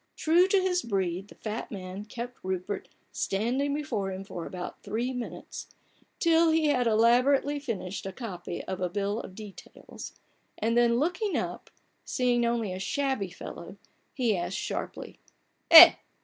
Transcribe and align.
True 0.15 0.47
to 0.47 0.59
his 0.59 0.81
breed, 0.81 1.27
the 1.27 1.35
fat 1.35 1.69
man 1.69 2.05
kept 2.05 2.39
Rupert 2.43 2.89
standing 3.11 3.71
before 3.75 4.11
him 4.11 4.23
for 4.23 4.47
about 4.47 4.81
three 4.81 5.13
minutes, 5.13 5.67
till 6.17 6.49
he 6.49 6.69
had 6.69 6.87
elaborately 6.87 7.59
finished 7.59 8.07
a 8.07 8.11
copy 8.11 8.63
of 8.63 8.81
a 8.81 8.89
bill 8.89 9.19
of 9.19 9.35
details; 9.35 10.13
and 10.57 10.75
then 10.75 10.97
looking 10.97 11.37
up, 11.37 11.69
and 11.69 12.09
seeing 12.09 12.47
only 12.47 12.73
a 12.73 12.79
shabby 12.79 13.29
fellow, 13.29 13.77
he 14.15 14.35
asked 14.35 14.57
sharply:— 14.57 15.19
"Eh? 15.69 15.93